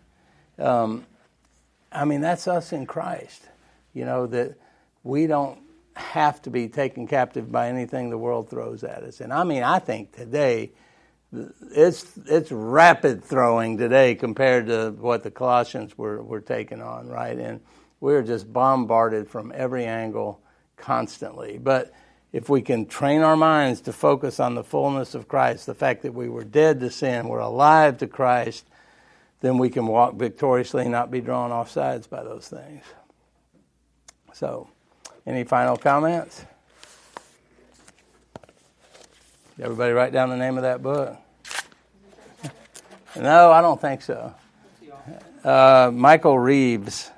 [0.58, 1.04] Um,
[1.92, 3.42] I mean, that's us in Christ.
[3.92, 4.56] You know, that
[5.02, 5.58] we don't
[5.94, 9.20] have to be taken captive by anything the world throws at us.
[9.20, 10.72] And I mean, I think today,
[11.70, 17.36] it's it's rapid throwing today compared to what the Colossians were were taking on, right?
[17.36, 17.60] And
[18.00, 20.40] we're just bombarded from every angle
[20.76, 21.58] constantly.
[21.58, 21.92] But
[22.32, 26.02] if we can train our minds to focus on the fullness of Christ, the fact
[26.02, 28.64] that we were dead to sin, we're alive to Christ,
[29.40, 32.82] then we can walk victoriously and not be drawn off sides by those things.
[34.32, 34.68] So,
[35.26, 36.44] any final comments?
[39.60, 41.16] Everybody write down the name of that book?
[43.16, 44.34] no, I don't think so.
[45.44, 47.10] Uh, Michael Reeves.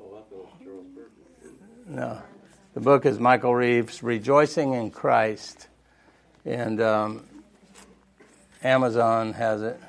[0.00, 0.86] Oh, I thought Charles
[1.86, 2.22] No.
[2.76, 5.66] The book is Michael Reeves, Rejoicing in Christ.
[6.44, 7.24] And um,
[8.62, 9.80] Amazon has it.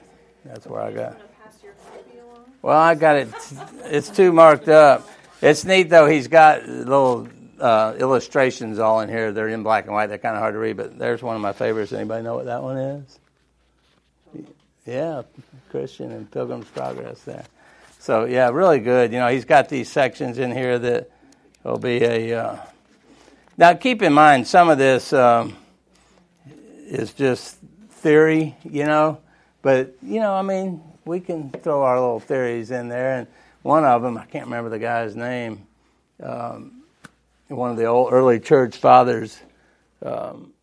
[0.45, 1.19] That's where I got.
[2.61, 3.27] Well, I got it.
[3.83, 5.05] It's too marked up.
[5.41, 6.07] It's neat though.
[6.07, 7.27] He's got little
[7.59, 9.33] uh, illustrations all in here.
[9.33, 10.07] They're in black and white.
[10.07, 11.91] They're kind of hard to read, but there's one of my favorites.
[11.91, 13.19] Anybody know what that one is?
[14.85, 15.23] Yeah,
[15.71, 17.43] Christian and Pilgrim's Progress there.
[17.99, 19.11] So yeah, really good.
[19.11, 21.11] You know, he's got these sections in here that
[21.65, 22.33] will be a.
[22.33, 22.57] Uh...
[23.57, 25.55] now, keep in mind some of this um,
[26.85, 27.57] is just
[27.89, 29.19] theory, you know,
[29.63, 33.27] but you know, I mean, we can throw our little theories in there, and
[33.63, 35.65] one of them, I can't remember the guy's name.
[36.21, 36.83] Um,
[37.47, 39.39] one of the old early church fathers.
[40.03, 40.53] Um,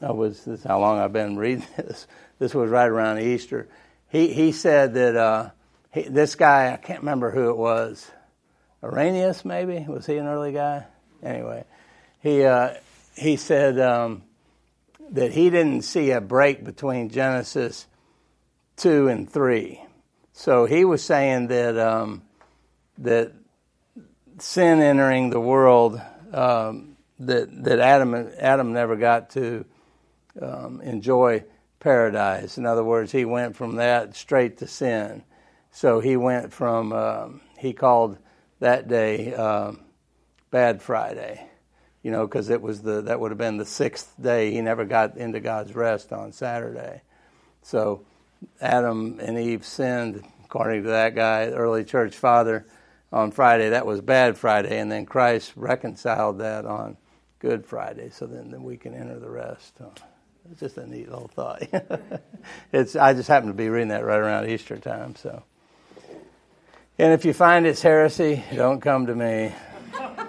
[0.00, 2.08] I was this is how long I've been reading this.
[2.40, 3.68] This was right around Easter.
[4.08, 5.50] He he said that uh,
[5.92, 8.10] he, this guy I can't remember who it was.
[8.82, 10.86] Irenaeus maybe was he an early guy?
[11.22, 11.64] Anyway,
[12.20, 12.74] he uh,
[13.16, 14.22] he said um,
[15.10, 17.86] that he didn't see a break between Genesis
[18.76, 19.82] two and three.
[20.32, 22.22] So he was saying that um,
[22.98, 23.32] that
[24.38, 26.00] sin entering the world
[26.32, 29.64] um, that that Adam Adam never got to
[30.40, 31.44] um, enjoy
[31.78, 32.58] paradise.
[32.58, 35.22] In other words, he went from that straight to sin.
[35.70, 38.18] So he went from um, he called
[38.60, 39.80] that day um,
[40.52, 41.44] Bad Friday,
[42.02, 44.52] you know, because it was the that would have been the sixth day.
[44.52, 47.00] He never got into God's rest on Saturday.
[47.62, 48.04] So
[48.60, 52.66] Adam and Eve sinned, according to that guy, early church father
[53.10, 53.70] on Friday.
[53.70, 56.98] That was bad Friday, and then Christ reconciled that on
[57.38, 59.78] Good Friday, so then, then we can enter the rest.
[60.50, 61.62] It's just a neat little thought.
[62.72, 65.44] it's I just happened to be reading that right around Easter time, so.
[66.98, 69.54] And if you find it's heresy, don't come to me.